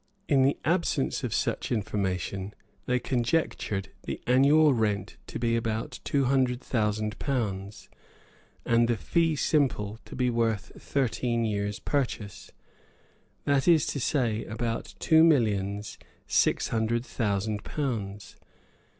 In 0.27 0.41
the 0.41 0.57
absence 0.65 1.23
of 1.23 1.31
such 1.31 1.71
information 1.71 2.55
they 2.87 2.97
conjectured 2.97 3.89
the 4.05 4.19
annual 4.25 4.73
rent 4.73 5.17
to 5.27 5.37
be 5.37 5.55
about 5.55 5.99
two 6.03 6.23
hundred 6.25 6.59
thousand 6.59 7.19
pounds, 7.19 7.87
and 8.65 8.87
the 8.87 8.97
fee 8.97 9.35
simple 9.35 9.99
to 10.05 10.15
be 10.15 10.31
worth 10.31 10.71
thirteen 10.81 11.45
years' 11.45 11.77
purchase, 11.77 12.51
that 13.45 13.67
is 13.67 13.85
to 13.85 13.99
say, 13.99 14.43
about 14.45 14.95
two 14.97 15.23
millions 15.23 15.99
six 16.25 16.69
hundred 16.69 17.05
thousand 17.05 17.63
pounds. 17.63 18.37